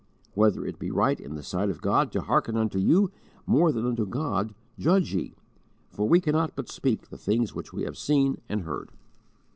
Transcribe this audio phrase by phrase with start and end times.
[0.33, 3.11] Whether it be right in the sight of God to hearken unto you
[3.45, 5.35] more than unto God judge ye:
[5.91, 8.89] for we cannot but speak the things which we have seen and heard."